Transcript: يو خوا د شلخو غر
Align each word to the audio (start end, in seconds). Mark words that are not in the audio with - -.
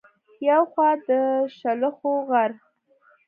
يو 0.49 0.61
خوا 0.71 0.89
د 1.07 1.09
شلخو 1.57 2.13
غر 2.29 2.51